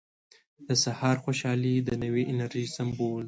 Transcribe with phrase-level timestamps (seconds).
[0.67, 3.19] •د سهار خوشحالي د نوې انرژۍ سمبول دی.